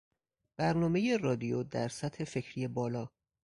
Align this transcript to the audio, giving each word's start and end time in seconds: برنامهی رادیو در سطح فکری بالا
برنامهی 0.59 1.17
رادیو 1.17 1.63
در 1.63 1.87
سطح 1.87 2.23
فکری 2.23 2.67
بالا 2.67 3.09